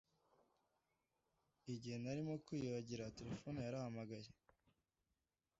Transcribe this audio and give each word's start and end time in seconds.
Igihe 1.73 1.97
narimo 2.03 2.33
kwiyuhagira, 2.45 3.13
terefone 3.19 3.57
yarahamagaye. 3.61 4.29